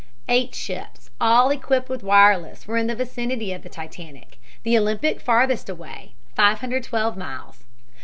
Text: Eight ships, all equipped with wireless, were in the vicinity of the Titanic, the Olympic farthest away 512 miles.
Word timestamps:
Eight 0.27 0.55
ships, 0.55 1.11
all 1.21 1.51
equipped 1.51 1.87
with 1.87 2.01
wireless, 2.01 2.65
were 2.65 2.77
in 2.77 2.87
the 2.87 2.95
vicinity 2.95 3.53
of 3.53 3.61
the 3.61 3.69
Titanic, 3.69 4.41
the 4.63 4.75
Olympic 4.75 5.19
farthest 5.21 5.69
away 5.69 6.15
512 6.35 7.15
miles. 7.15 7.65